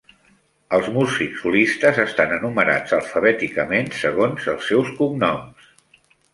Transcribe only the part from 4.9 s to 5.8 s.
cognoms.